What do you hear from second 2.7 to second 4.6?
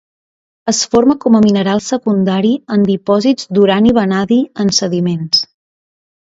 en dipòsits d'urani-vanadi